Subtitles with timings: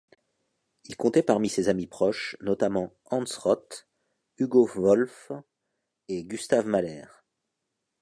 [0.85, 3.87] Il comptait parmi ses amis proches, notamment Hans Rott,
[4.39, 5.31] Hugo Wolf
[6.07, 7.05] et Gustav Mahler.